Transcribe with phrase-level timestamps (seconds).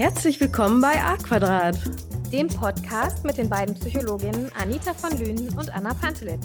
[0.00, 1.76] Herzlich willkommen bei A Quadrat,
[2.32, 6.40] dem Podcast mit den beiden Psychologinnen Anita von Lünen und Anna Pantelic.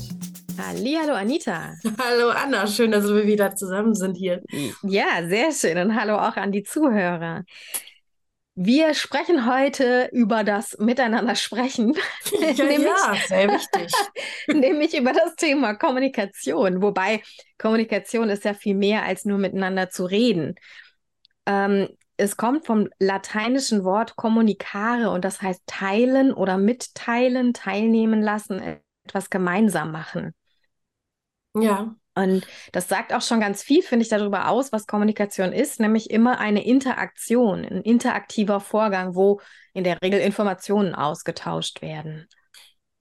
[0.58, 1.74] Hallo Anita.
[1.98, 4.44] Hallo Anna, schön, dass wir wieder zusammen sind hier.
[4.84, 7.46] Ja, sehr schön und hallo auch an die Zuhörer.
[8.56, 11.96] Wir sprechen heute über das Miteinander sprechen.
[12.34, 13.90] Ja, nämlich, ja, sehr wichtig.
[14.54, 16.82] nämlich über das Thema Kommunikation.
[16.82, 17.24] Wobei
[17.58, 20.56] Kommunikation ist ja viel mehr als nur miteinander zu reden.
[21.46, 28.80] Ähm, es kommt vom lateinischen Wort communicare und das heißt teilen oder mitteilen, teilnehmen lassen,
[29.06, 30.34] etwas gemeinsam machen.
[31.54, 31.96] Ja.
[32.18, 36.10] Und das sagt auch schon ganz viel, finde ich, darüber aus, was Kommunikation ist, nämlich
[36.10, 39.42] immer eine Interaktion, ein interaktiver Vorgang, wo
[39.74, 42.30] in der Regel Informationen ausgetauscht werden.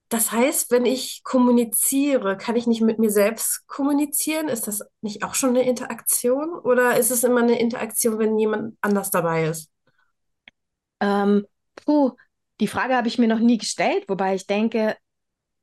[0.09, 4.49] Das heißt, wenn ich kommuniziere, kann ich nicht mit mir selbst kommunizieren?
[4.49, 6.53] Ist das nicht auch schon eine Interaktion?
[6.59, 9.69] Oder ist es immer eine Interaktion, wenn jemand anders dabei ist?
[10.99, 12.11] Ähm, puh,
[12.59, 14.95] die Frage habe ich mir noch nie gestellt, wobei ich denke,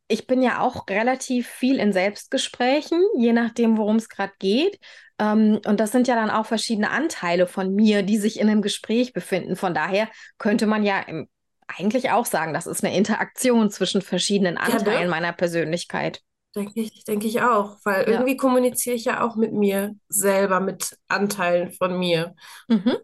[0.08, 4.78] ich bin ja auch relativ viel in Selbstgesprächen, je nachdem, worum es gerade geht.
[5.18, 8.60] Ähm, und das sind ja dann auch verschiedene Anteile von mir, die sich in einem
[8.60, 9.56] Gespräch befinden.
[9.56, 11.28] Von daher könnte man ja im,
[11.78, 15.08] eigentlich auch sagen, das ist eine Interaktion zwischen verschiedenen Anteilen ja, ne?
[15.08, 16.22] meiner Persönlichkeit.
[16.54, 18.12] Denke ich, denke ich auch, weil ja.
[18.12, 22.34] irgendwie kommuniziere ich ja auch mit mir selber, mit Anteilen von mir.
[22.68, 22.96] Mhm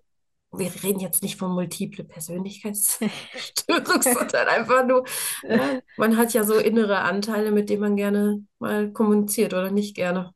[0.53, 5.05] wir reden jetzt nicht von multiple Persönlichkeitsstörung, sondern einfach nur,
[5.47, 9.95] ja, man hat ja so innere Anteile, mit denen man gerne mal kommuniziert oder nicht
[9.95, 10.33] gerne.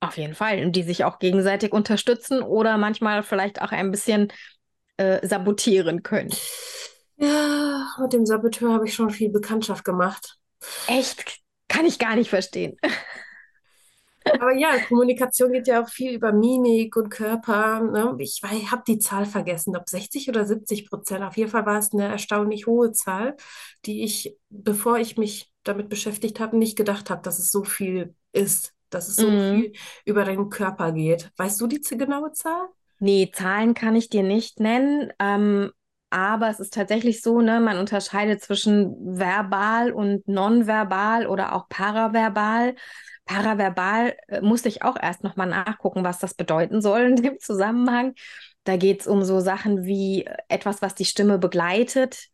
[0.00, 4.32] Auf jeden Fall, und die sich auch gegenseitig unterstützen oder manchmal vielleicht auch ein bisschen
[4.98, 6.30] äh, sabotieren können.
[7.16, 10.38] Ja, mit dem Saboteur habe ich schon viel Bekanntschaft gemacht.
[10.86, 11.40] Echt?
[11.68, 12.76] Kann ich gar nicht verstehen.
[14.32, 17.80] Aber ja, Kommunikation geht ja auch viel über Mimik und Körper.
[17.80, 18.16] Ne?
[18.18, 21.22] Ich habe die Zahl vergessen, ob 60 oder 70 Prozent.
[21.22, 23.36] Auf jeden Fall war es eine erstaunlich hohe Zahl,
[23.84, 28.14] die ich, bevor ich mich damit beschäftigt habe, nicht gedacht habe, dass es so viel
[28.32, 29.60] ist, dass es so mhm.
[29.60, 29.72] viel
[30.04, 31.30] über den Körper geht.
[31.36, 32.68] Weißt du die genaue Zahl?
[32.98, 35.12] Nee, Zahlen kann ich dir nicht nennen.
[35.18, 35.70] Ähm,
[36.16, 42.74] aber es ist tatsächlich so, ne, man unterscheidet zwischen verbal und nonverbal oder auch paraverbal.
[43.26, 48.14] Paraverbal äh, musste ich auch erst nochmal nachgucken, was das bedeuten soll in dem Zusammenhang.
[48.64, 52.28] Da geht es um so Sachen wie äh, etwas, was die Stimme begleitet.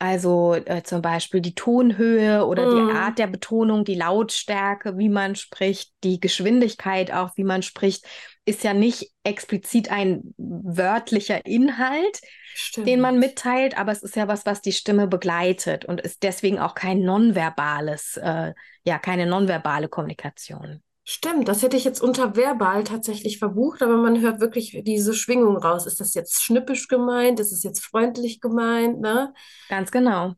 [0.00, 2.74] Also äh, zum Beispiel die Tonhöhe oder mm.
[2.74, 8.04] die Art der Betonung, die Lautstärke, wie man spricht, die Geschwindigkeit auch, wie man spricht,
[8.44, 12.20] ist ja nicht explizit ein wörtlicher Inhalt,
[12.54, 12.88] Stimmt.
[12.88, 16.58] den man mitteilt, aber es ist ja was, was die Stimme begleitet und ist deswegen
[16.58, 18.52] auch kein nonverbales, äh,
[18.84, 20.82] ja, keine nonverbale Kommunikation.
[21.04, 25.56] Stimmt, das hätte ich jetzt unter verbal tatsächlich verbucht, aber man hört wirklich diese Schwingung
[25.56, 25.86] raus.
[25.86, 27.40] Ist das jetzt schnippisch gemeint?
[27.40, 29.00] Ist es jetzt freundlich gemeint?
[29.00, 29.34] Ne?
[29.68, 30.34] Ganz genau.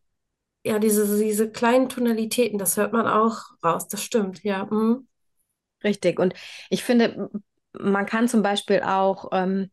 [0.64, 3.88] Ja, diese, diese kleinen Tonalitäten, das hört man auch raus.
[3.88, 4.64] Das stimmt, ja.
[4.64, 5.06] Mhm.
[5.82, 6.18] Richtig.
[6.18, 6.32] Und
[6.70, 7.28] ich finde,
[7.78, 9.70] man kann zum Beispiel auch ähm,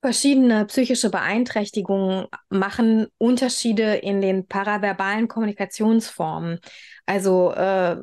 [0.00, 6.60] verschiedene psychische Beeinträchtigungen machen Unterschiede in den paraverbalen Kommunikationsformen.
[7.06, 7.96] Also äh,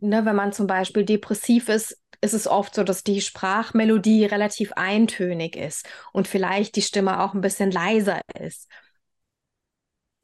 [0.00, 4.72] ne, wenn man zum Beispiel depressiv ist, ist es oft so, dass die Sprachmelodie relativ
[4.74, 8.68] eintönig ist und vielleicht die Stimme auch ein bisschen leiser ist.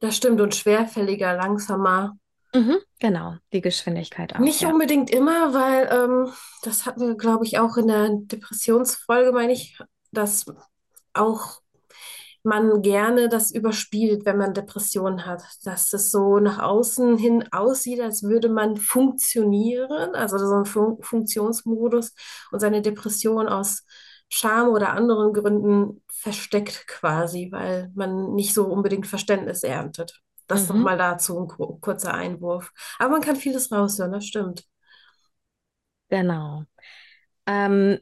[0.00, 2.16] Das stimmt und schwerfälliger, langsamer.
[2.54, 4.38] Mhm, genau, die Geschwindigkeit auch.
[4.38, 4.70] Nicht ja.
[4.70, 6.32] unbedingt immer, weil ähm,
[6.62, 9.78] das hatten wir, glaube ich, auch in der Depressionsfolge, meine ich,
[10.12, 10.47] dass
[11.12, 11.60] auch
[12.42, 18.00] man gerne das überspielt, wenn man Depressionen hat, dass es so nach außen hin aussieht,
[18.00, 22.15] als würde man funktionieren, also so ein Fun Funktionsmodus
[22.50, 23.84] und seine Depression aus
[24.30, 30.20] Scham oder anderen Gründen versteckt quasi, weil man nicht so unbedingt Verständnis erntet.
[30.48, 30.76] Das mhm.
[30.76, 32.72] nochmal dazu ein kurzer Einwurf.
[32.98, 34.66] Aber man kann vieles raushören, das stimmt.
[36.09, 36.65] Genau.
[37.47, 37.98] Ähm,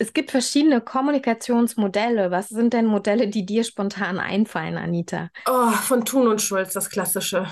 [0.00, 2.30] es gibt verschiedene Kommunikationsmodelle.
[2.30, 5.28] Was sind denn Modelle, die dir spontan einfallen, Anita?
[5.46, 7.46] Oh, von Thun und Schulz, das klassische.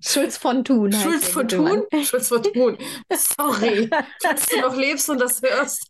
[0.00, 0.92] Schulz von Thun.
[0.92, 1.84] Schulz von Thun?
[2.02, 2.78] Schulz von Thun.
[3.12, 3.88] Sorry,
[4.22, 5.86] dass du noch lebst und das hörst.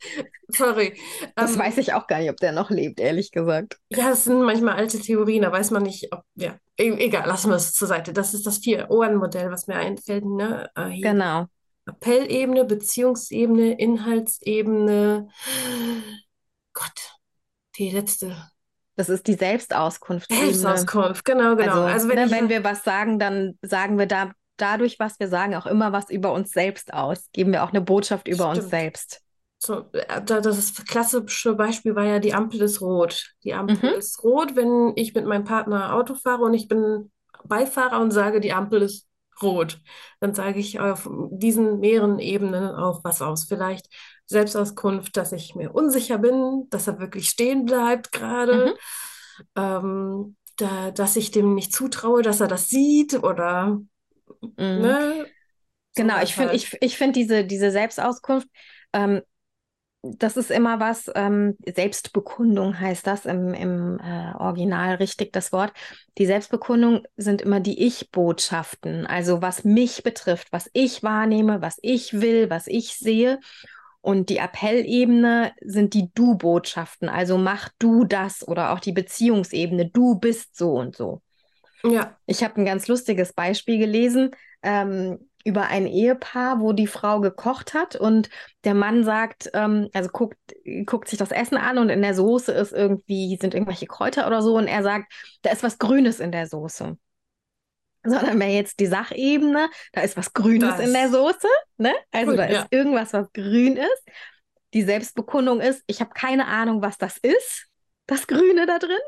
[0.48, 0.94] Sorry.
[1.34, 3.78] Das ähm, weiß ich auch gar nicht, ob der noch lebt, ehrlich gesagt.
[3.88, 7.50] Ja, das sind manchmal alte Theorien, da weiß man nicht, ob, ja, e egal, lassen
[7.50, 8.12] wir es zur Seite.
[8.12, 10.26] Das ist das Vier-Ohren-Modell, was mir einfällt.
[10.26, 10.68] Ne?
[10.74, 11.46] Äh, genau.
[11.88, 15.28] Appellebene, Beziehungsebene, Inhaltsebene.
[16.74, 17.16] Gott,
[17.76, 18.36] die letzte.
[18.96, 20.28] Das ist die Selbstauskunft.
[20.32, 21.84] Selbstauskunft, genau, genau.
[21.84, 25.28] Also, also wenn, ne, wenn wir was sagen, dann sagen wir da dadurch, was wir
[25.28, 27.28] sagen, auch immer was über uns selbst aus.
[27.32, 28.58] Geben wir auch eine Botschaft über Stimmt.
[28.64, 29.22] uns selbst.
[29.60, 33.34] So, äh, da- das klassische Beispiel war ja, die Ampel ist rot.
[33.44, 37.10] Die Ampel Mhm, ist rot, wenn ich mit meinem Partner Auto fahre und ich bin
[37.44, 39.07] Beifahrer und sage, die Ampel ist
[39.42, 39.80] rot.
[40.20, 43.44] Dann sage ich auf diesen mehreren Ebenen auch was aus.
[43.44, 43.88] Vielleicht
[44.26, 48.76] Selbstauskunft, dass ich mir unsicher bin, dass er wirklich stehen bleibt gerade,
[49.56, 53.80] mhm, ähm, da, dass ich dem nicht zutraue, dass er das sieht oder,
[54.40, 54.56] mhm.
[54.56, 55.26] ne,
[55.98, 56.62] Genau, ich finde, halt.
[56.62, 58.46] ich, ich finde diese, diese Selbstauskunft,
[58.92, 59.20] ähm,
[60.16, 65.72] das ist immer was, ähm, Selbstbekundung heißt das im, im äh, Original richtig das Wort.
[66.18, 72.20] Die Selbstbekundung sind immer die Ich-Botschaften, also was mich betrifft, was ich wahrnehme, was ich
[72.20, 73.40] will, was ich sehe.
[74.00, 80.14] Und die Appellebene sind die Du-Botschaften, also mach du das oder auch die Beziehungsebene, du
[80.18, 81.20] bist so und so.
[81.82, 84.30] Ja, Ich habe ein ganz lustiges Beispiel gelesen
[84.62, 88.28] ähm, über ein Ehepaar, wo die Frau gekocht hat und
[88.64, 90.36] der Mann sagt, ähm, also guckt,
[90.84, 94.42] guckt sich das Essen an und in der Soße ist irgendwie, sind irgendwelche Kräuter oder
[94.42, 95.10] so und er sagt,
[95.40, 96.98] da ist was Grünes in der Soße.
[98.04, 101.12] Sondern wäre jetzt die Sachebene, da ist was Grünes in der das.
[101.12, 101.48] Soße,
[101.78, 101.94] ne?
[102.12, 102.78] Also da Grün, ist ja.
[102.78, 104.08] irgendwas, was grün ist.
[104.74, 107.68] Die Selbstbekundung ist, ich habe keine Ahnung, was das ist,
[108.06, 108.98] das Grüne da drin.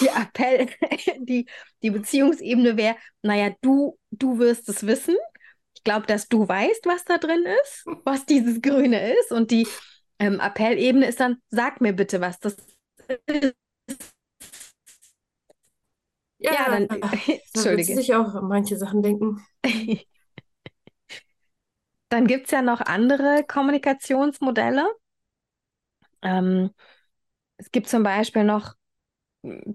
[0.00, 0.68] Die Appell,
[1.18, 1.46] die,
[1.82, 5.16] die Beziehungsebene wäre, naja, du, du wirst es wissen.
[5.84, 9.32] Ich glaube, dass du weißt, was da drin ist, was dieses Grüne ist.
[9.32, 9.68] Und die
[10.18, 12.56] ähm, Appellebene ist dann, sag mir bitte, was das
[13.26, 13.54] ist.
[16.38, 16.88] Ja, Ja, dann,
[17.52, 17.94] da sie entschuldige.
[17.94, 19.44] sich auch an manche Sachen denken.
[22.08, 24.86] Dann gibt es ja noch andere Kommunikationsmodelle.
[26.22, 26.70] Ähm,
[27.58, 28.74] es gibt zum Beispiel noch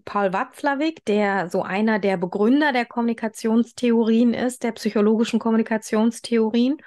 [0.06, 6.78] Paul Watzlawick, der so einer der Begründer der Kommunikationstheorien ist, der psychologischen Kommunikationstheorien.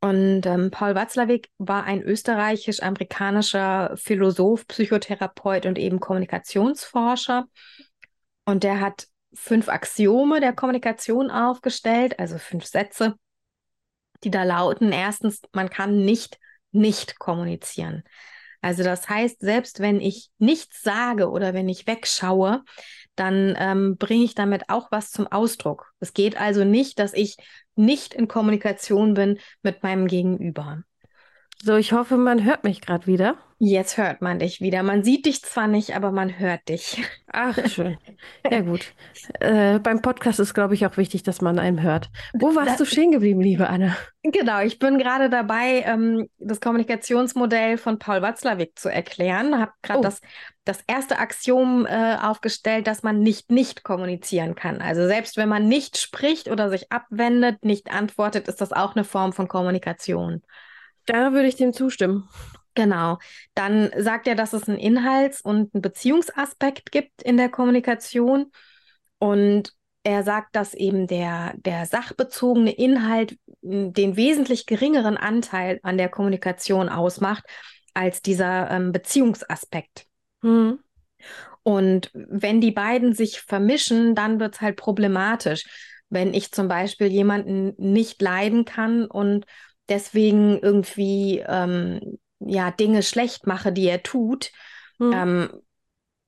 [0.00, 7.46] Und ähm, Paul Watzlawick war ein österreichisch-amerikanischer Philosoph, Psychotherapeut und eben Kommunikationsforscher.
[8.46, 13.14] Und der hat fünf Axiome der Kommunikation aufgestellt, also fünf Sätze,
[14.24, 16.38] die da lauten, erstens, man kann nicht
[16.72, 18.04] nicht kommunizieren.
[18.60, 22.62] Also das heißt, selbst wenn ich nichts sage oder wenn ich wegschaue,
[23.16, 25.92] dann ähm, bringe ich damit auch was zum Ausdruck.
[26.00, 27.36] Es geht also nicht, dass ich
[27.74, 30.82] nicht in Kommunikation bin mit meinem Gegenüber.
[31.64, 33.38] So, ich hoffe, man hört mich gerade wieder.
[33.58, 34.82] Jetzt hört man dich wieder.
[34.82, 37.02] Man sieht dich zwar nicht, aber man hört dich.
[37.32, 37.98] Ach, schön.
[38.48, 38.94] Ja, gut.
[39.40, 42.10] Äh, beim Podcast ist, glaube ich, auch wichtig, dass man einen hört.
[42.32, 43.96] Wo warst Da, du stehen geblieben, liebe Anne?
[44.22, 49.58] genau, ich bin gerade dabei, ähm, das Kommunikationsmodell von Paul Watzlawick zu erklären.
[49.58, 50.20] Habe gerade Oh, das,
[50.64, 54.82] das erste Axiom äh, aufgestellt, dass man nicht nicht kommunizieren kann.
[54.82, 59.04] Also selbst wenn man nicht spricht oder sich abwendet, nicht antwortet, ist das auch eine
[59.04, 60.42] Form von Kommunikation.
[61.10, 62.28] Da würde ich dem zustimmen.
[62.74, 63.18] Genau.
[63.54, 68.50] Dann sagt er, dass es einen Inhalts- und einen Beziehungsaspekt gibt in der Kommunikation.
[69.18, 69.72] Und
[70.02, 76.08] er sagt, dass eben der, der sachbezogene Inhalt m, den wesentlich geringeren Anteil an der
[76.08, 77.44] Kommunikation ausmacht
[77.92, 80.06] als dieser ähm, Beziehungsaspekt.
[80.42, 80.78] Hm.
[81.62, 85.64] Und wenn die beiden sich vermischen, dann wird es halt problematisch.
[86.08, 89.44] Wenn ich zum Beispiel jemanden nicht leiden kann und
[89.90, 94.52] deswegen irgendwie ähm, ja Dinge schlecht mache, die er tut,
[94.98, 95.12] Hm.
[95.12, 95.50] ähm,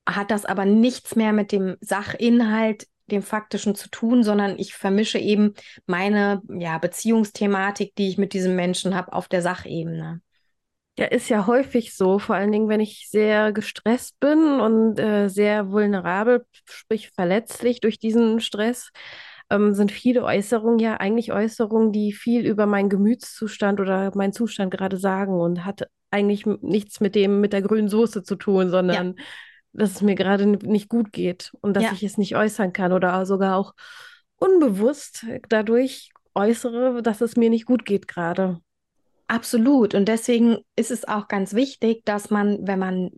[0.07, 5.19] hat das aber nichts mehr mit dem Sachinhalt, dem faktischen zu tun, sondern ich vermische
[5.19, 5.53] eben
[5.85, 10.21] meine ja, Beziehungsthematik, die ich mit diesem Menschen habe, auf der Sachebene.
[10.97, 15.27] Ja, ist ja häufig so, vor allen Dingen, wenn ich sehr gestresst bin und äh,
[15.27, 18.91] sehr vulnerabel, sprich verletzlich durch diesen Stress,
[19.49, 24.71] ähm, sind viele Äußerungen ja eigentlich Äußerungen, die viel über meinen Gemütszustand oder meinen Zustand
[24.71, 29.03] gerade sagen und hat eigentlich nichts mit dem, mit der grünen Soße zu tun, Ja,
[29.03, 29.15] sondern
[29.73, 32.93] dass es mir gerade nicht gut geht und dass ja, ich es nicht äußern kann
[32.93, 33.73] oder sogar auch
[34.37, 38.59] unbewusst dadurch äußere, dass es mir nicht gut geht gerade.
[39.27, 39.95] absolut.
[39.95, 43.09] Und deswegen ist es auch ganz wichtig, dass man, wenn man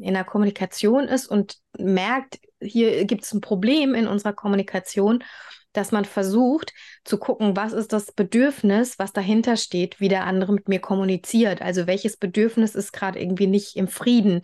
[0.00, 5.24] in der Kommunikation ist und merkt, hier gibt es ein Problem in unserer Kommunikation,
[5.72, 6.72] dass man versucht
[7.04, 11.62] zu gucken, was ist das Bedürfnis, was dahinter steht, wie der andere mit mir kommuniziert.
[11.62, 14.40] Also welches Bedürfnis ist gerade irgendwie nicht im Frieden?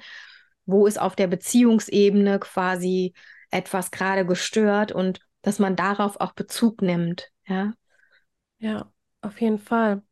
[0.66, 3.14] Wo ist auf der Beziehungsebene quasi
[3.50, 7.30] etwas gerade gestört und dass man darauf auch Bezug nimmt.
[7.46, 7.74] Ja.
[8.58, 8.90] Ja,
[9.20, 10.02] auf jeden Fall.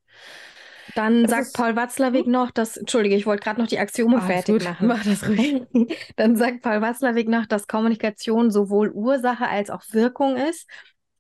[0.94, 4.26] Dann Es sagt Paul Watzlawick noch, dass, Entschuldige, ich wollte gerade noch die Axiome Alles
[4.26, 4.86] fertig gut, machen.
[4.88, 5.62] mach das ruhig.
[6.16, 10.68] Dann sagt Paul Watzlawick noch, dass Kommunikation sowohl Ursache als auch Wirkung ist.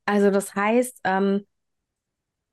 [0.04, 1.46] Also das heißt, ähm,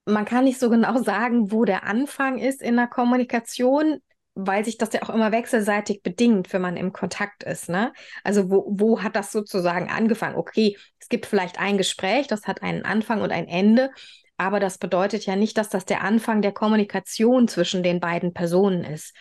[0.06, 4.00] man kann nicht so genau sagen, wo der Anfang ist in der Kommunikation,
[4.36, 7.70] weil sich das ja auch immer wechselseitig bedingt, wenn man im Kontakt ist.
[7.70, 7.92] Ne?
[8.24, 10.36] Also wo, wo hat das sozusagen angefangen?
[10.36, 13.90] Okay, es gibt vielleicht ein Gespräch, das hat einen Anfang und ein Ende,
[14.39, 18.86] aber das bedeutet ja nicht, dass das der Anfang der Kommunikation zwischen den beiden Personen
[18.86, 19.13] ist.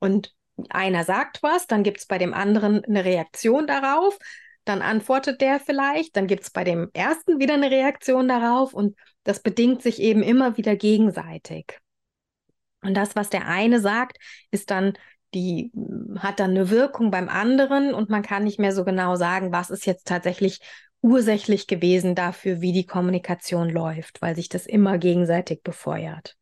[0.00, 0.34] Und
[0.70, 4.18] einer sagt was, dann gibt es bei dem anderen eine Reaktion darauf,
[4.64, 8.96] dann antwortet der vielleicht, dann gibt es bei dem ersten wieder eine Reaktion darauf und
[9.24, 11.78] das bedingt sich eben immer wieder gegenseitig.
[12.82, 14.16] Und das, was der eine sagt,
[14.50, 14.94] ist dann
[15.34, 15.70] die
[16.18, 19.68] hat dann eine Wirkung beim anderen und man kann nicht mehr so genau sagen, was
[19.68, 20.60] ist jetzt tatsächlich
[21.02, 26.36] ursächlich gewesen dafür, wie die Kommunikation läuft, weil sich das immer gegenseitig befeuert.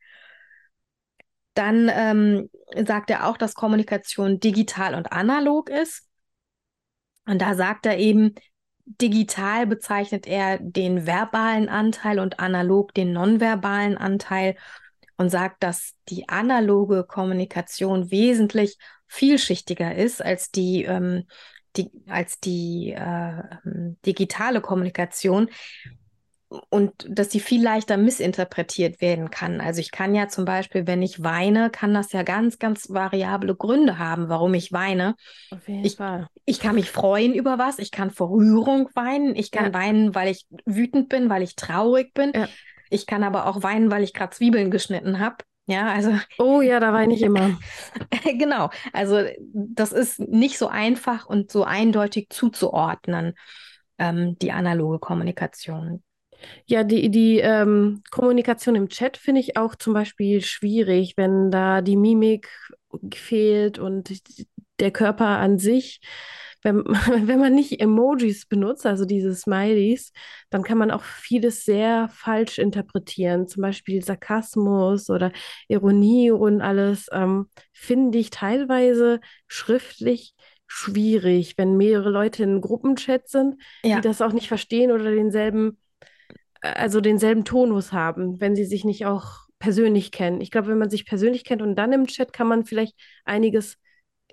[1.55, 2.51] Dann ähm,
[2.85, 6.09] sagt er auch, dass Kommunikation digital und analog ist.
[7.27, 8.35] Und da sagt er eben,
[8.87, 14.57] digital bezeichnet er den verbalen Anteil und analog den nonverbalen Anteil
[15.17, 21.25] und sagt, dass die analoge Kommunikation wesentlich vielschichtiger ist als die, ähm,
[21.77, 25.49] die als die äh, ähm, digitale Kommunikation
[26.71, 29.61] und dass sie viel leichter missinterpretiert werden kann.
[29.61, 33.55] Also ich kann ja zum Beispiel, wenn ich weine, kann das ja ganz, ganz variable
[33.55, 35.17] Gründe haben, warum ich weine.
[35.51, 36.29] Auf jeden ich, Fall.
[36.45, 39.75] Ich kann mich freuen über was, ich kann vor Rührung weinen, ich kann ja.
[39.75, 42.33] weinen, weil ich wütend bin, weil ich traurig bin.
[42.35, 42.49] Ja.
[42.91, 45.39] Ich kann aber auch weinen, weil ich gerade Zwiebeln geschnitten habe.
[45.67, 46.13] Ja, also.
[46.39, 47.59] Oh ja, da weine ich immer.
[48.39, 48.71] genau.
[48.93, 53.35] Also das ist nicht so einfach und so eindeutig zuzuordnen,
[53.99, 56.03] ähm, die analoge Kommunikation.
[56.67, 61.81] Ja, die, die ähm, Kommunikation im Chat finde ich auch zum Beispiel schwierig, wenn da
[61.81, 62.51] die Mimik
[63.15, 64.13] fehlt und
[64.81, 66.01] der Körper an sich.
[66.65, 66.85] Wenn,
[67.29, 70.11] wenn man nicht Emojis benutzt, also diese Smileys,
[70.51, 73.47] dann kann man auch vieles sehr falsch interpretieren.
[73.47, 75.31] Zum Beispiel Sarkasmus oder
[75.69, 80.35] Ironie und alles ähm, finde ich teilweise schriftlich
[80.67, 83.97] schwierig, wenn mehrere Leute in einem Gruppenchat sind, ja.
[83.97, 85.79] die das auch nicht verstehen oder denselben
[86.65, 90.41] also denselben Tonus haben, wenn sie sich nicht auch persönlich kennen.
[90.41, 92.95] Ich glaube, wenn man sich persönlich kennt und dann im Chat kann man vielleicht
[93.25, 93.77] einiges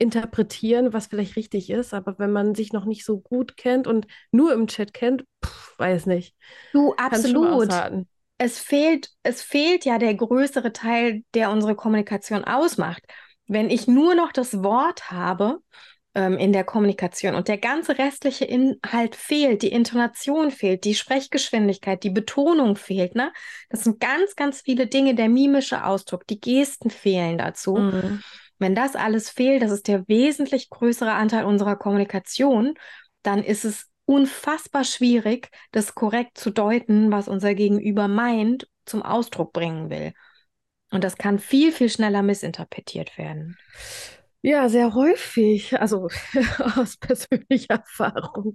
[0.01, 4.07] interpretieren, was vielleicht richtig ist, aber wenn man sich noch nicht so gut kennt und
[4.31, 6.35] nur im Chat kennt, pff, weiß nicht.
[6.73, 7.69] Du, absolut.
[8.37, 13.03] Es fehlt, es fehlt ja der größere Teil, der unsere Kommunikation ausmacht.
[13.47, 15.59] Wenn ich nur noch das Wort habe,
[16.13, 17.35] ähm, in der Kommunikation.
[17.35, 23.15] Und der ganze restliche Inhalt fehlt, die Intonation fehlt, die Sprechgeschwindigkeit, die Betonung fehlt.
[23.15, 23.31] Ne?
[23.69, 27.75] Das sind ganz, ganz viele Dinge, der mimische Ausdruck, die Gesten fehlen dazu.
[27.75, 28.21] Mhm.
[28.61, 32.75] Wenn das alles fehlt, das ist der wesentlich größere Anteil unserer Kommunikation,
[33.23, 39.51] dann ist es unfassbar schwierig, das korrekt zu deuten, was unser Gegenüber meint, zum Ausdruck
[39.51, 40.13] bringen will.
[40.91, 43.57] Und das kann viel, viel schneller missinterpretiert werden.
[44.43, 46.07] Ja, sehr häufig, also
[46.75, 48.53] aus persönlicher Erfahrung.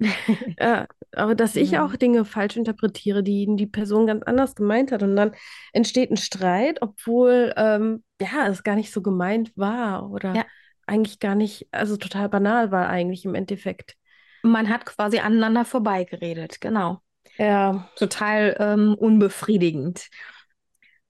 [0.58, 5.04] ja, aber dass ich auch Dinge falsch interpretiere, die die Person ganz anders gemeint hat.
[5.04, 5.32] Und dann
[5.72, 10.44] entsteht ein Streit, obwohl ähm, ja, es gar nicht so gemeint war oder ja.
[10.86, 13.94] eigentlich gar nicht, also total banal war eigentlich im Endeffekt.
[14.42, 17.00] Man hat quasi aneinander vorbeigeredet, genau.
[17.38, 17.88] Ja.
[17.96, 20.08] Total ähm, unbefriedigend.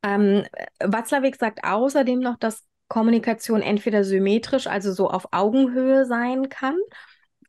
[0.02, 0.44] Ähm,
[0.80, 6.76] Watzlawick sagt außerdem noch, dass Kommunikation entweder symmetrisch, also so auf Augenhöhe sein kann,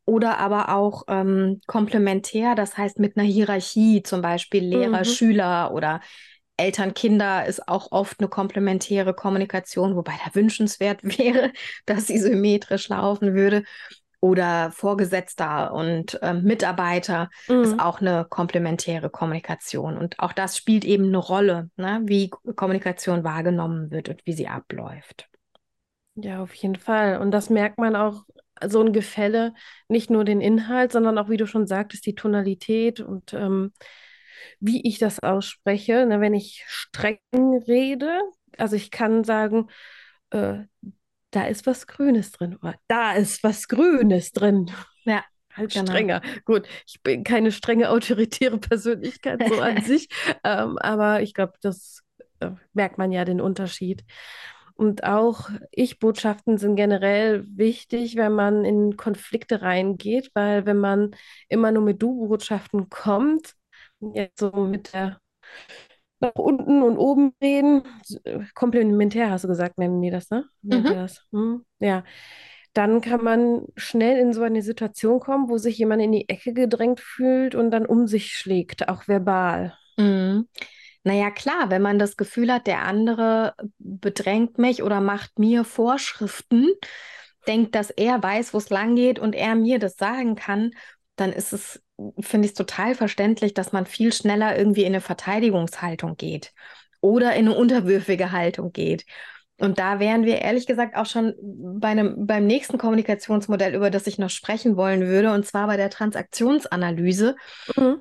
[0.04, 5.04] oder aber auch ähm, komplementär, das heißt mit einer Hierarchie, zum Beispiel Lehrer, mhm.
[5.04, 6.00] Schüler oder
[6.56, 11.52] Eltern, Kinder ist auch oft eine komplementäre Kommunikation, wobei da wünschenswert wäre,
[11.86, 13.64] dass sie symmetrisch laufen würde.
[14.20, 17.62] Oder Vorgesetzter und ähm, Mitarbeiter mhm.
[17.62, 19.96] ist auch eine komplementäre Kommunikation.
[19.96, 22.00] Und auch das spielt eben eine Rolle, ne?
[22.04, 25.28] wie Kommunikation wahrgenommen wird und wie sie abläuft.
[26.16, 27.18] Ja, auf jeden Fall.
[27.18, 28.24] Und das merkt man auch,
[28.66, 29.54] so ein Gefälle,
[29.88, 33.72] nicht nur den Inhalt, sondern auch, wie du schon sagtest, die Tonalität und ähm,
[34.60, 36.06] wie ich das ausspreche.
[36.06, 37.18] Ne, wenn ich streng
[37.66, 38.20] rede,
[38.56, 39.68] also ich kann sagen,
[40.30, 40.64] äh,
[41.30, 44.70] da ist was Grünes drin oder da ist was Grünes drin.
[45.04, 45.24] Ja.
[45.54, 45.86] Halt genau.
[45.86, 46.22] strenger.
[46.44, 50.08] Gut, ich bin keine strenge autoritäre Persönlichkeit so an sich,
[50.44, 52.02] ähm, aber ich glaube, das
[52.38, 54.04] äh, merkt man ja den Unterschied.
[54.74, 61.16] Und auch Ich-Botschaften sind generell wichtig, wenn man in Konflikte reingeht, weil wenn man
[61.48, 63.54] immer nur mit Du-Botschaften kommt,
[64.14, 65.20] jetzt so mit der
[66.20, 67.82] nach unten und oben reden,
[68.54, 70.44] komplementär hast du gesagt, nennen die das, ne?
[70.62, 70.84] Mhm.
[70.84, 71.24] Das?
[71.32, 71.64] Hm?
[71.78, 72.04] Ja,
[72.72, 76.52] dann kann man schnell in so eine Situation kommen, wo sich jemand in die Ecke
[76.52, 79.76] gedrängt fühlt und dann um sich schlägt, auch verbal.
[79.96, 80.48] Mhm.
[81.04, 86.68] Naja, klar, wenn man das Gefühl hat, der andere bedrängt mich oder macht mir Vorschriften,
[87.46, 90.72] denkt, dass er weiß, wo es lang geht und er mir das sagen kann,
[91.16, 91.82] dann ist es,
[92.20, 96.52] finde ich es total verständlich, dass man viel schneller irgendwie in eine Verteidigungshaltung geht
[97.00, 99.04] oder in eine unterwürfige Haltung geht.
[99.60, 104.06] Und da wären wir ehrlich gesagt auch schon bei einem, beim nächsten Kommunikationsmodell, über das
[104.06, 107.34] ich noch sprechen wollen würde, und zwar bei der Transaktionsanalyse.
[107.76, 108.00] Mhm.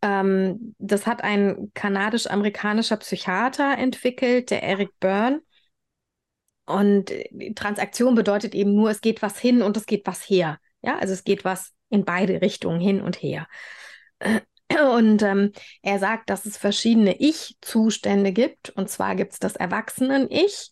[0.00, 5.42] Ähm, das hat ein kanadisch-amerikanischer Psychiater entwickelt, der Eric Byrne.
[6.66, 7.12] Und
[7.54, 10.58] Transaktion bedeutet eben nur, es geht was hin und es geht was her.
[10.80, 13.46] Ja, also es geht was in beide Richtungen hin und her.
[14.92, 18.70] Und ähm, er sagt, dass es verschiedene Ich-Zustände gibt.
[18.70, 20.70] Und zwar gibt es das Erwachsenen-Ich,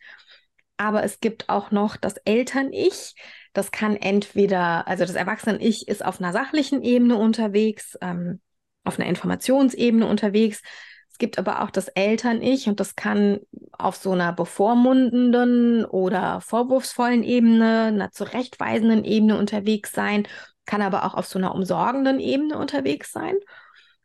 [0.77, 3.15] aber es gibt auch noch das Eltern-Ich.
[3.53, 8.41] Das kann entweder, also das Erwachsenen-Ich ist auf einer sachlichen Ebene unterwegs, ähm,
[8.83, 10.63] auf einer Informationsebene unterwegs.
[11.11, 13.41] Es gibt aber auch das Eltern-Ich und das kann
[13.73, 20.27] auf so einer bevormundenden oder vorwurfsvollen Ebene, einer zurechtweisenden Ebene unterwegs sein,
[20.67, 23.37] kann aber auch auf so einer umsorgenden Ebene unterwegs sein.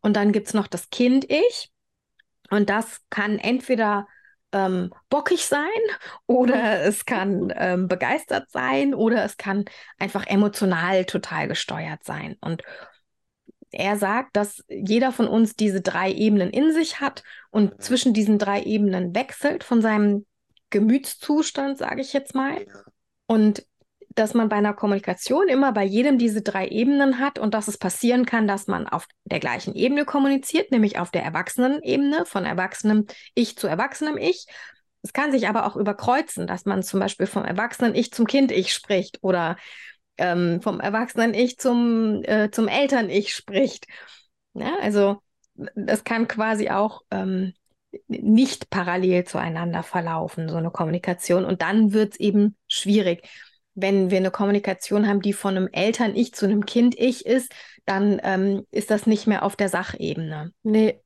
[0.02, 1.72] Und dann gibt es noch das Kind-Ich.
[2.50, 4.08] Und das kann entweder
[4.52, 5.68] ähm, bockig sein
[6.28, 9.66] oder es kann ähm, begeistert sein oder es kann
[10.00, 12.38] einfach emotional total gesteuert sein.
[12.42, 12.64] Und
[13.72, 18.40] er sagt, dass jeder von uns diese drei Ebenen in sich hat und zwischen diesen
[18.40, 20.26] drei Ebenen wechselt von seinem
[20.70, 22.66] Gemütszustand, sage ich jetzt mal.
[23.26, 23.66] Und
[24.18, 27.78] dass man bei einer Kommunikation immer bei jedem diese drei Ebenen hat und dass es
[27.78, 33.06] passieren kann, dass man auf der gleichen Ebene kommuniziert, nämlich auf der Erwachsenenebene, von erwachsenem
[33.36, 34.48] Ich zu erwachsenem Ich.
[35.04, 38.74] Es kann sich aber auch überkreuzen, dass man zum Beispiel vom erwachsenen Ich zum Kind-Ich
[38.74, 39.56] spricht oder
[40.18, 43.86] ähm, vom erwachsenen Ich zum, äh, zum Eltern-Ich spricht.
[44.54, 45.22] Ja, also
[45.76, 47.54] das kann quasi auch ähm,
[48.08, 51.46] nicht parallel zueinander verlaufen, so eine Kommunikation.
[51.46, 53.28] Und dann wird es eben schwierig
[53.78, 57.54] wenn wir eine Kommunikation haben, die von einem Eltern-Ich zu einem Kind-Ich ist,
[57.86, 60.52] dann ähm, ist das nicht mehr auf der Sachebene.
[60.64, 61.00] Nee.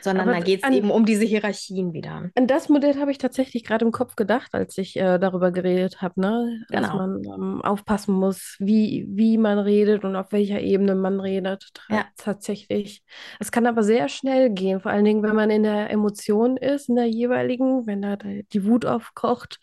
[0.00, 2.30] Sondern da geht es eben um diese Hierarchien wieder.
[2.34, 6.00] An das Modell habe ich tatsächlich gerade im Kopf gedacht, als ich äh, darüber geredet
[6.00, 6.64] habe, ne?
[6.68, 6.80] Genau.
[6.80, 11.70] Dass man ähm, aufpassen muss, wie, wie man redet und auf welcher Ebene man redet.
[11.90, 12.06] Ja.
[12.16, 13.02] Tatsächlich.
[13.40, 16.88] Es kann aber sehr schnell gehen, vor allen Dingen, wenn man in der Emotion ist,
[16.88, 19.58] in der jeweiligen, wenn da die Wut aufkocht.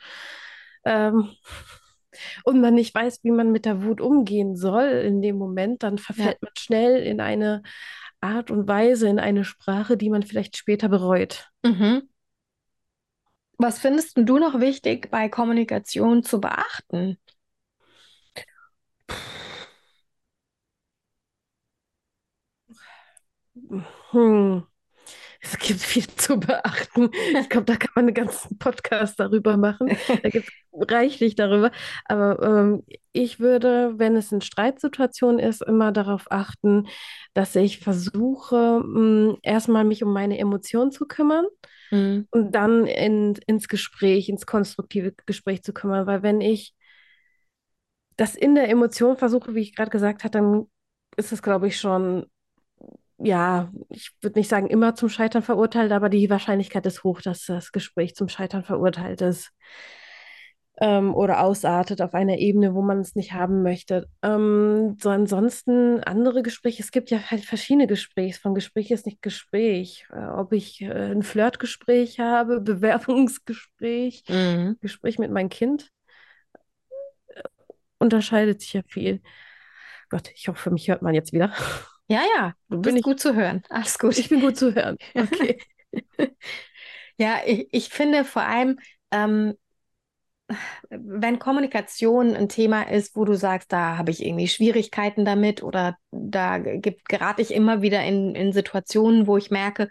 [0.85, 1.29] Ähm,
[2.43, 5.97] und man nicht weiß, wie man mit der Wut umgehen soll in dem Moment, dann
[5.97, 6.47] verfällt ja.
[6.47, 7.63] man schnell in eine
[8.19, 11.49] Art und Weise, in eine Sprache, die man vielleicht später bereut.
[11.63, 12.09] Mhm.
[13.57, 17.17] Was findest du noch wichtig bei Kommunikation zu beachten?
[24.11, 24.70] Hm.
[25.43, 27.09] Es gibt viel zu beachten.
[27.39, 29.97] Ich glaube, da kann man einen ganzen Podcast darüber machen.
[30.21, 31.71] Da gibt es reichlich darüber.
[32.05, 36.87] Aber ähm, ich würde, wenn es eine Streitsituation ist, immer darauf achten,
[37.33, 41.45] dass ich versuche, mh, hm, erstmal mich um meine Emotionen zu kümmern.
[41.89, 42.27] Mhm.
[42.29, 46.05] Und dann in, ins Gespräch, ins konstruktive Gespräch zu kümmern.
[46.05, 46.75] Weil wenn ich
[48.15, 50.65] das in der Emotion versuche, wie ich gerade gesagt habe, dann
[51.17, 52.27] ist es, glaube ich, schon
[53.23, 57.45] ja, ich würde nicht sagen immer zum Scheitern verurteilt, aber die Wahrscheinlichkeit ist hoch, dass
[57.45, 59.51] das Gespräch zum Scheitern verurteilt ist
[60.81, 64.07] ähm, oder ausartet auf einer Ebene, wo man es nicht haben möchte.
[64.23, 68.39] Ähm, so ansonsten andere Gespräche, es gibt ja halt verschiedene Gespräche.
[68.39, 70.07] Von Gespräch ist nicht Gespräch.
[70.11, 74.77] Äh, ob ich äh, ein Flirtgespräch habe, Bewerbungsgespräch, mhm.
[74.81, 75.91] Gespräch mit meinem Kind,
[77.27, 77.41] äh,
[77.99, 79.21] unterscheidet sich ja viel.
[80.09, 81.53] Gott, ich hoffe, mich hört man jetzt wieder.
[82.11, 83.63] Ja, ja, du bist ich, gut zu hören.
[83.69, 84.17] Alles gut.
[84.17, 84.97] Ich bin gut zu hören.
[85.15, 85.57] Okay.
[87.17, 88.79] ja, ich, ich finde vor allem,
[89.11, 89.55] ähm,
[90.89, 95.97] wenn Kommunikation ein Thema ist, wo du sagst, da habe ich irgendwie Schwierigkeiten damit oder
[96.11, 99.89] da gibt, gerate ich immer wieder in, in Situationen, wo ich merke,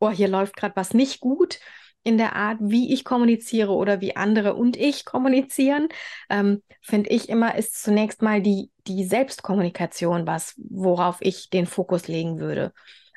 [0.00, 1.58] oh, hier läuft gerade was nicht gut,
[2.04, 5.88] in der Art, wie ich kommuniziere oder wie andere und ich kommunizieren,
[6.28, 12.06] ähm, finde ich immer, ist zunächst mal die, die Selbstkommunikation was, worauf ich den Fokus
[12.06, 12.72] legen würde.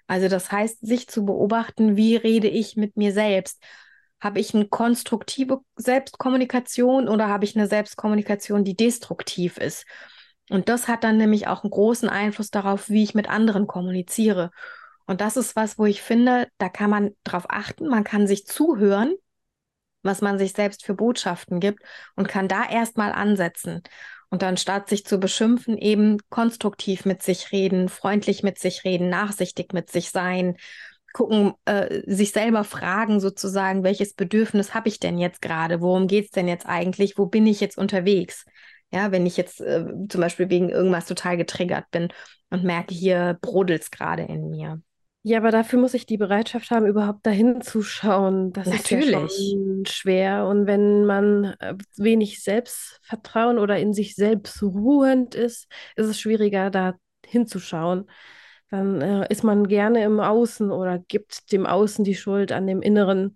[0.07, 3.61] Also das heißt, sich zu beobachten, wie rede ich mit mir selbst?
[4.21, 9.85] Habe ich eine konstruktive Selbstkommunikation oder habe ich eine Selbstkommunikation, die destruktiv ist?
[10.49, 14.51] Und das hat dann nämlich auch einen großen Einfluss darauf, wie ich mit anderen kommuniziere.
[15.07, 18.45] Und das ist was, wo ich finde, da kann man drauf achten, man kann sich
[18.45, 19.15] zuhören,
[20.03, 21.81] was man sich selbst für Botschaften gibt
[22.15, 23.81] und kann da erstmal ansetzen.
[24.29, 29.09] Und dann statt sich zu beschimpfen, eben konstruktiv mit sich reden, freundlich mit sich reden,
[29.09, 30.57] nachsichtig mit sich sein,
[31.13, 35.81] gucken, äh, sich selber fragen sozusagen, welches Bedürfnis habe ich denn jetzt gerade?
[35.81, 37.17] Worum geht es denn jetzt eigentlich?
[37.17, 38.45] Wo bin ich jetzt unterwegs?
[38.91, 42.09] Ja, wenn ich jetzt äh, zum Beispiel wegen irgendwas total getriggert bin
[42.49, 44.81] und merke, hier brodelt es gerade in mir.
[45.27, 48.53] Ja, aber dafür muss ich die Bereitschaft haben, überhaupt dahin zu schauen.
[48.53, 49.51] Das ist ja Natürlich.
[49.51, 50.45] schon schwer.
[50.47, 56.69] Und wenn man äh, wenig Selbstvertrauen oder in sich selbst ruhend ist, ist es schwieriger,
[56.69, 58.09] da hinzuschauen.
[58.69, 62.81] Dann äh, ist man gerne im Außen oder gibt dem Außen die Schuld an dem
[62.81, 63.35] Inneren.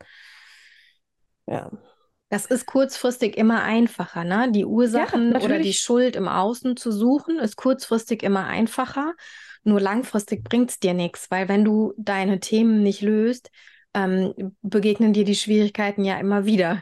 [1.45, 1.71] Ja.
[2.31, 4.49] Das ist kurzfristig immer einfacher, ne?
[4.53, 5.73] Die Ursachen oder die.
[5.73, 9.15] Schuld im Außen zu suchen, ist kurzfristig immer einfacher.
[9.65, 13.51] Nur langfristig bringt es dir nichts, weil wenn du deine Themen nicht löst,
[13.93, 16.81] ähm, begegnen dir die Schwierigkeiten ja immer wieder.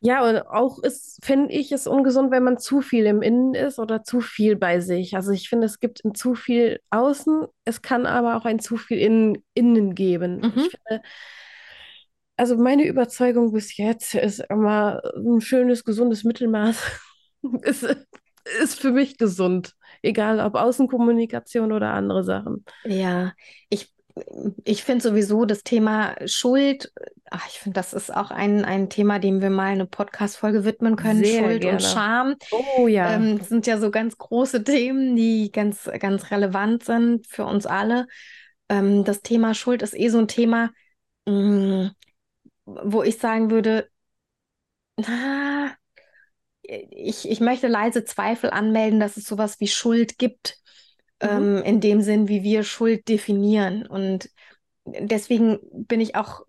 [0.00, 3.78] Ja, und auch ist, finde ich, es ungesund, wenn man zu viel im Innen ist
[3.78, 5.14] oder zu viel bei sich.
[5.14, 8.76] Also ich finde, es gibt ein zu viel Außen, es kann aber auch ein zu
[8.76, 10.38] viel in, Innen geben.
[10.38, 10.52] Mhm.
[10.56, 11.02] Ich finde,
[12.40, 16.82] also meine Überzeugung bis jetzt ist immer ein schönes, gesundes Mittelmaß.
[17.62, 17.82] ist,
[18.62, 19.74] ist für mich gesund.
[20.00, 22.64] Egal ob Außenkommunikation oder andere Sachen.
[22.84, 23.34] Ja,
[23.68, 23.92] ich,
[24.64, 26.90] ich finde sowieso das Thema Schuld,
[27.30, 30.96] ach, ich finde, das ist auch ein, ein Thema, dem wir mal eine Podcast-Folge widmen
[30.96, 31.22] können.
[31.22, 31.80] Sehr Schuld und gerne.
[31.80, 32.36] Scham.
[32.78, 33.16] Oh ja.
[33.16, 38.06] Ähm, sind ja so ganz große Themen, die ganz, ganz relevant sind für uns alle.
[38.70, 40.70] Ähm, das Thema Schuld ist eh so ein Thema,
[41.26, 41.90] mh,
[42.84, 43.88] wo ich sagen würde,
[44.96, 45.74] na,
[46.62, 50.58] ich, ich möchte leise Zweifel anmelden, dass es sowas wie Schuld gibt,
[51.22, 51.28] Mhm.
[51.28, 53.86] ähm, in dem Sinn, wie wir Schuld definieren.
[53.86, 54.30] Und
[54.86, 56.42] deswegen bin ich auch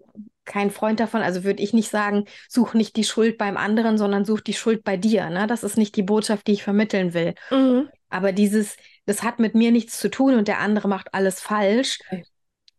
[0.45, 1.21] kein Freund davon.
[1.21, 4.83] Also würde ich nicht sagen, such nicht die Schuld beim anderen, sondern such die Schuld
[4.85, 5.29] bei dir.
[5.29, 5.45] Ne?
[5.47, 7.33] Das ist nicht die Botschaft, die ich vermitteln will.
[7.49, 7.89] Mhm.
[8.09, 11.99] Aber dieses, das hat mit mir nichts zu tun und der andere macht alles falsch,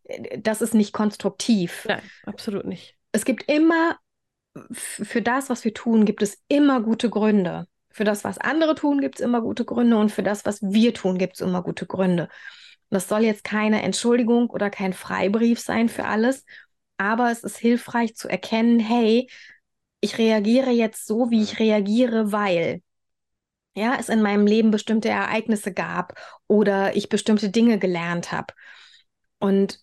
[0.04, 1.84] äh, das ist nicht konstruktiv.
[1.86, 2.96] Nein, absolut nicht.
[3.12, 3.96] Es gibt immer,
[4.70, 7.66] für das, was wir tun, gibt es immer gute Gründe.
[7.90, 10.94] Für das, was andere tun, gibt es immer gute Gründe und für das, was wir
[10.94, 12.28] tun, gibt es immer gute Gründe.
[12.90, 16.44] Das soll jetzt keine Entschuldigung oder kein Freibrief sein für alles,
[16.96, 19.28] aber es ist hilfreich zu erkennen, hey,
[20.00, 22.82] ich reagiere jetzt so, wie ich reagiere, weil
[23.74, 26.14] ja, es in meinem Leben bestimmte Ereignisse gab
[26.46, 28.52] oder ich bestimmte Dinge gelernt habe.
[29.38, 29.80] Und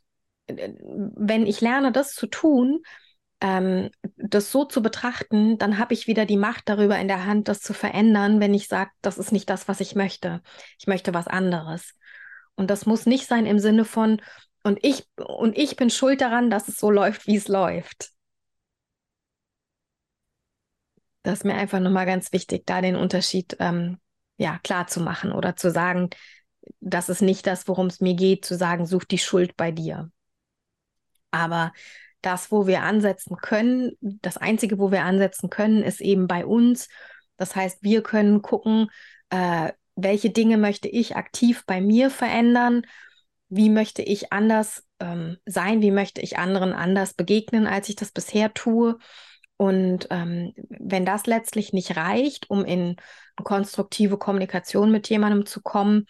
[0.47, 2.83] äh, wenn ich lerne, das zu tun,
[3.41, 7.47] ähm, das so zu betrachten, dann habe ich wieder die Macht darüber in der Hand,
[7.47, 10.41] das zu verändern, wenn ich sage, das ist nicht das, was ich möchte.
[10.79, 11.93] Ich möchte was anderes.
[12.55, 14.21] Und das muss nicht sein im Sinne von,
[14.63, 18.11] und ich, und ich bin schuld daran, dass es so läuft, wie es läuft.
[21.23, 23.99] Das ist mir einfach nochmal ganz wichtig, da den Unterschied ähm,
[24.37, 26.09] ja, klar zu machen oder zu sagen,
[26.79, 30.11] das ist nicht das, worum es mir geht, zu sagen, such die Schuld bei dir.
[31.31, 31.73] Aber
[32.21, 36.89] das, wo wir ansetzen können, das Einzige, wo wir ansetzen können, ist eben bei uns.
[37.37, 38.89] Das heißt, wir können gucken,
[39.29, 42.83] äh, welche Dinge möchte ich aktiv bei mir verändern,
[43.49, 48.11] wie möchte ich anders ähm, sein, wie möchte ich anderen anders begegnen, als ich das
[48.11, 48.97] bisher tue.
[49.57, 52.95] Und ähm, wenn das letztlich nicht reicht, um in
[53.43, 56.05] konstruktive Kommunikation mit jemandem zu kommen,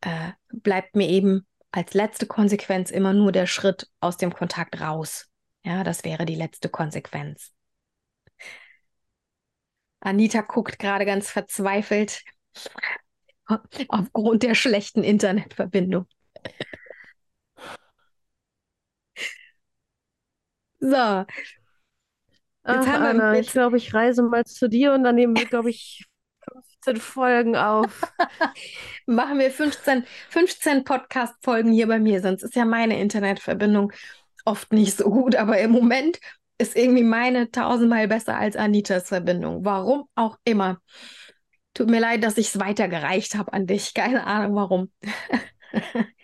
[0.00, 5.29] äh, bleibt mir eben als letzte Konsequenz immer nur der Schritt aus dem Kontakt raus.
[5.64, 7.52] Ja, das wäre die letzte Konsequenz.
[10.00, 12.22] Anita guckt gerade ganz verzweifelt
[13.88, 16.06] aufgrund der schlechten Internetverbindung.
[20.80, 21.26] So,
[22.62, 25.46] Ach, haben wir Anna, ich glaube, ich reise mal zu dir und dann nehmen wir,
[25.46, 26.06] glaube ich,
[26.52, 28.00] 15 Folgen auf.
[29.06, 33.92] machen wir 15, 15 Podcast-Folgen hier bei mir, sonst ist ja meine Internetverbindung
[34.44, 36.18] oft nicht so gut, aber im Moment
[36.58, 39.64] ist irgendwie meine tausendmal besser als Anitas Verbindung.
[39.64, 40.80] Warum auch immer.
[41.72, 43.94] Tut mir leid, dass ich es weitergereicht habe an dich.
[43.94, 44.90] Keine Ahnung warum.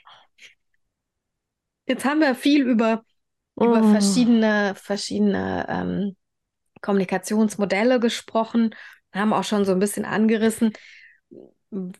[1.87, 3.05] Jetzt haben wir viel über,
[3.57, 3.93] über Oh.
[3.93, 6.17] verschiedene, verschiedene ähm,
[6.83, 8.75] Kommunikationsmodelle gesprochen,
[9.13, 10.73] haben auch schon so ein bisschen angerissen,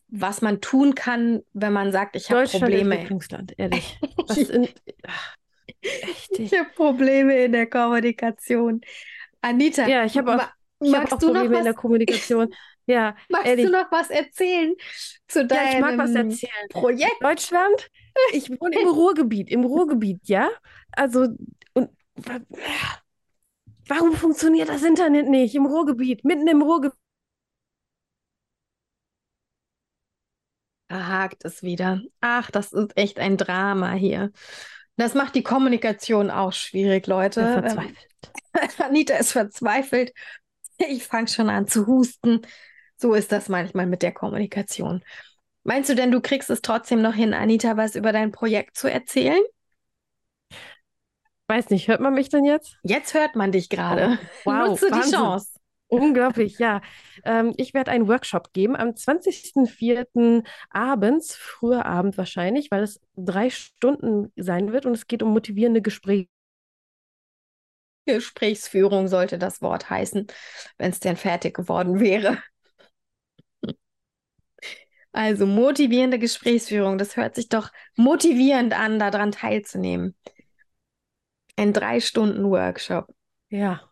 [0.09, 2.95] was man tun kann, wenn man sagt, ich habe Probleme.
[2.95, 3.99] Entwicklungsland, ehrlich.
[4.29, 4.69] Was in,
[6.01, 8.81] echt, Ich habe Probleme in der Kommunikation.
[9.43, 10.43] Anita, Ja, ich habe auch,
[10.83, 12.53] ich hab magst auch du noch Probleme in der was, Kommunikation.
[12.87, 13.63] Ja, magst ehrlich.
[13.63, 14.75] du noch was erzählen
[15.29, 16.69] zu Ja, ich mag was deinem erzählen.
[16.69, 17.21] Projekt?
[17.21, 17.91] Deutschland,
[18.29, 20.49] ich wohne im Ruhrgebiet, im Ruhrgebiet, ja?
[20.93, 21.29] Also,
[21.75, 22.41] und wa-
[23.89, 26.97] warum funktioniert das Internet nicht im Ruhrgebiet, mitten im Ruhrgebiet?
[30.89, 32.03] Da hakt es wieder.
[32.21, 34.31] Ach, das ist echt ein Drama hier.
[34.97, 37.41] Das macht die Kommunikation auch schwierig, Leute.
[37.41, 38.09] Ja, Ähm, verzweifelt.
[38.79, 40.13] Anita ist verzweifelt.
[40.79, 42.43] Ich fange schon an zu husten.
[42.97, 45.03] So ist das manchmal mit der Kommunikation.
[45.65, 48.91] Meinst du denn, du kriegst es trotzdem noch hin, Anita, was über dein Projekt zu
[48.91, 49.43] erzählen?
[51.49, 52.77] Weiß nicht, hört man mich denn jetzt?
[52.83, 54.19] Jetzt hört man dich gerade.
[54.45, 55.13] Wow, Nutze die Wahnsinn.
[55.13, 55.49] Chance.
[55.89, 56.81] Unglaublich, ja.
[57.25, 60.43] Ähm, ich werde einen Workshop geben am 20.04.
[60.71, 65.83] abends, früher Abend wahrscheinlich, weil es drei Stunden sein wird und es geht um motivierende
[65.83, 66.29] Gespräche.
[68.07, 70.27] Gesprächsführung sollte das Wort heißen,
[70.79, 72.39] wenn es denn fertig geworden wäre.
[75.13, 80.15] Also motivierende Gesprächsführung, das hört sich doch motivierend an, daran teilzunehmen.
[81.57, 83.15] Ein Drei-Stunden-Workshop.
[83.51, 83.91] Ja.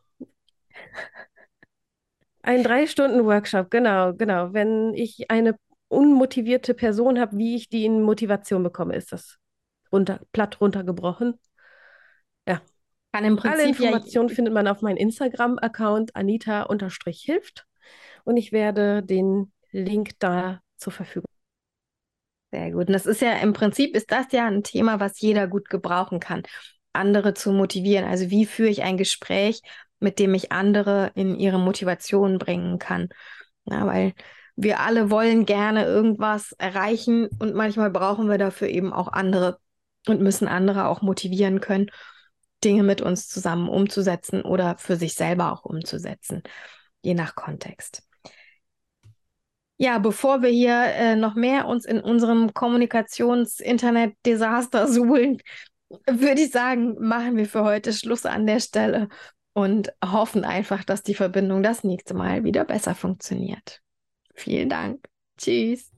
[2.44, 4.52] Ein Drei-Stunden-Workshop, genau, genau.
[4.52, 5.56] Wenn ich eine
[5.88, 9.38] unmotivierte Person habe, wie ich die in Motivation bekomme, ist das
[9.90, 11.38] runter, platt runtergebrochen.
[13.14, 17.64] Kann im Alle Prinzip ja Informationen findet man auf meinem Instagram-Account anita-hilft
[18.24, 21.30] und ich werde den Link da zur Verfügung.
[22.50, 22.88] Sehr gut.
[22.88, 26.18] Und das ist ja im Prinzip ist das ja ein Thema, was jeder gut gebrauchen
[26.18, 26.42] kann,
[26.92, 28.04] andere zu motivieren.
[28.04, 29.60] Also wie führe ich ein Gespräch,
[30.00, 33.08] mit dem ich andere in ihre Motivation bringen kann.
[33.66, 34.12] Ja, weil
[34.56, 39.58] wir alle wollen gerne irgendwas erreichen und manchmal brauchen wir dafür eben auch andere
[40.06, 41.90] und müssen andere auch motivieren können,
[42.62, 46.42] Dinge mit uns zusammen umzusetzen oder für sich selber auch umzusetzen,
[47.02, 48.02] je nach Kontext.
[49.76, 55.38] Ja, bevor wir hier äh, noch mehr uns in unserem Kommunikations-Internet-Desaster suhlen,
[56.06, 59.08] würde ich sagen, machen wir für heute Schluss an der Stelle
[59.54, 63.80] und hoffen einfach, dass die Verbindung das nächste Mal wieder besser funktioniert.
[64.34, 65.08] Vielen Dank.
[65.38, 65.93] Tschüss.